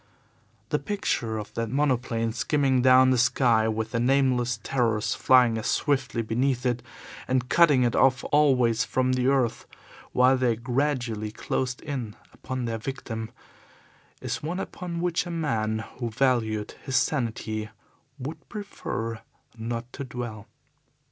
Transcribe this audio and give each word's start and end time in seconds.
The 0.69 0.79
picture 0.79 1.37
of 1.37 1.53
that 1.53 1.69
monoplane 1.69 2.33
skimming 2.33 2.81
down 2.81 3.11
the 3.11 3.19
sky, 3.19 3.67
with 3.67 3.91
the 3.91 3.99
nameless 3.99 4.59
terrors 4.63 5.13
flying 5.13 5.59
as 5.59 5.67
swiftly 5.67 6.23
beneath 6.23 6.65
it 6.65 6.81
and 7.27 7.47
cutting 7.49 7.83
it 7.83 7.95
off 7.95 8.23
always 8.31 8.83
from 8.83 9.11
the 9.13 9.27
earth 9.27 9.67
while 10.11 10.37
they 10.37 10.55
gradually 10.55 11.29
closed 11.31 11.81
in 11.83 12.15
upon 12.33 12.65
their 12.65 12.79
victim, 12.79 13.29
is 14.21 14.41
one 14.41 14.59
upon 14.59 15.01
which 15.01 15.27
a 15.27 15.29
man 15.29 15.85
who 15.99 16.09
valued 16.09 16.71
his 16.83 16.95
sanity 16.95 17.69
would 18.17 18.49
prefer 18.49 19.21
not 19.55 19.93
to 19.93 20.03
dwell. 20.03 20.47